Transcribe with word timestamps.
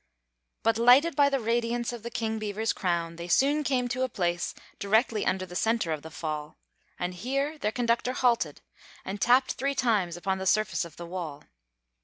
But, 0.63 0.79
lighted 0.79 1.15
by 1.15 1.29
the 1.29 1.39
radiance 1.39 1.93
of 1.93 2.01
the 2.01 2.09
King 2.09 2.39
Beaver's 2.39 2.73
crown, 2.73 3.17
they 3.17 3.27
soon 3.27 3.63
came 3.63 3.87
to 3.89 4.01
a 4.01 4.09
place 4.09 4.55
directly 4.79 5.27
under 5.27 5.45
the 5.45 5.55
center 5.55 5.91
of 5.91 6.01
the 6.01 6.09
fall, 6.09 6.57
and 6.97 7.13
here 7.13 7.59
their 7.59 7.71
conductor 7.71 8.13
halted 8.13 8.61
and 9.05 9.21
tapped 9.21 9.51
three 9.51 9.75
times 9.75 10.17
upon 10.17 10.39
the 10.39 10.47
surface 10.47 10.85
of 10.85 10.95
the 10.97 11.05
wall. 11.05 11.43